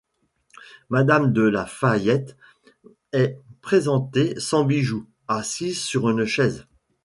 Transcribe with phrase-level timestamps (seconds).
[0.89, 2.35] Madame de Lafayette
[3.13, 6.65] est présentée sans bijou, assise sur une chaise.